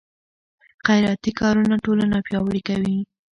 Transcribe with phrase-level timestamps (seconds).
[0.85, 2.97] خیراتي کارونه ټولنه پیاوړې کوي.